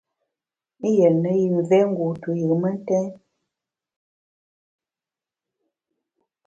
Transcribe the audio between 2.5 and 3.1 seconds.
mentèn.